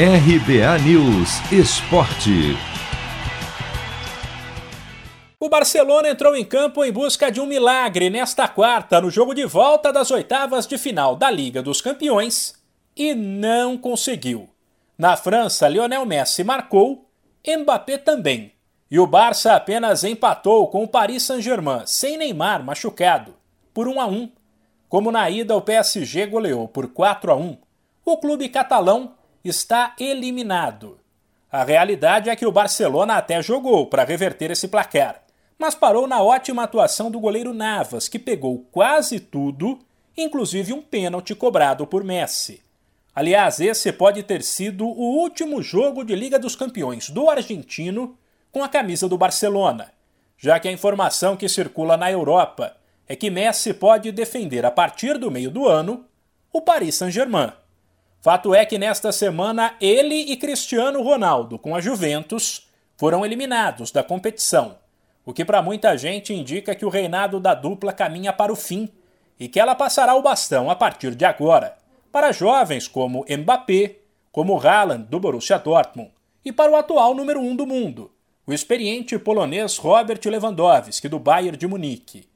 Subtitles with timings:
[0.00, 2.56] RBA News Esporte.
[5.40, 9.44] O Barcelona entrou em campo em busca de um milagre nesta quarta, no jogo de
[9.44, 12.54] volta das oitavas de final da Liga dos Campeões,
[12.94, 14.48] e não conseguiu.
[14.96, 17.10] Na França, Lionel Messi marcou,
[17.44, 18.52] Mbappé também.
[18.88, 23.34] E o Barça apenas empatou com o Paris Saint-Germain, sem Neymar machucado,
[23.74, 24.30] por 1 a 1.
[24.88, 27.58] Como na ida o PSG goleou por 4 a 1,
[28.04, 30.98] o clube catalão está eliminado.
[31.50, 35.22] A realidade é que o Barcelona até jogou para reverter esse placar,
[35.58, 39.78] mas parou na ótima atuação do goleiro Navas, que pegou quase tudo,
[40.16, 42.62] inclusive um pênalti cobrado por Messi.
[43.14, 48.16] Aliás, esse pode ter sido o último jogo de Liga dos Campeões do argentino
[48.52, 49.92] com a camisa do Barcelona,
[50.36, 52.76] já que a informação que circula na Europa
[53.08, 56.04] é que Messi pode defender a partir do meio do ano
[56.52, 57.52] o Paris Saint-Germain.
[58.20, 64.02] Fato é que nesta semana ele e Cristiano Ronaldo, com a Juventus, foram eliminados da
[64.02, 64.76] competição,
[65.24, 68.88] o que para muita gente indica que o reinado da dupla caminha para o fim
[69.38, 71.76] e que ela passará o bastão a partir de agora
[72.10, 73.96] para jovens como Mbappé,
[74.32, 76.10] como Haaland do Borussia Dortmund
[76.44, 78.10] e para o atual número 1 um do mundo,
[78.44, 82.28] o experiente polonês Robert Lewandowski do Bayern de Munique.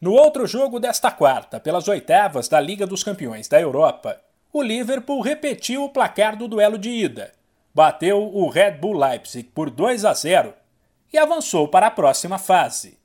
[0.00, 4.20] No outro jogo desta quarta, pelas oitavas da Liga dos Campeões da Europa,
[4.52, 7.32] o Liverpool repetiu o placar do duelo de ida,
[7.74, 10.52] bateu o Red Bull Leipzig por 2 a 0
[11.12, 12.98] e avançou para a próxima fase.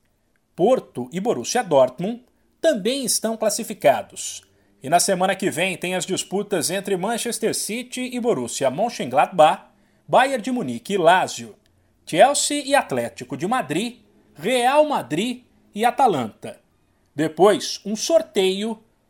[0.54, 2.24] Porto e Borussia Dortmund
[2.60, 4.42] também estão classificados.
[4.82, 9.64] E na semana que vem tem as disputas entre Manchester City e Borussia Mönchengladbach,
[10.06, 11.56] Bayern de Munique e Lazio,
[12.04, 13.98] Chelsea e Atlético de Madrid,
[14.34, 15.42] Real Madrid
[15.74, 16.60] e Atalanta.
[17.14, 18.82] Depois, um sorteio